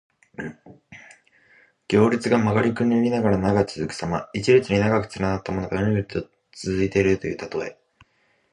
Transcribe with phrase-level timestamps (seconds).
[1.87, 4.31] 行列が曲がりくねりながら長く続くさま。
[4.33, 7.77] 一列に長く連なったものが、うねうねと続いているというたとえ。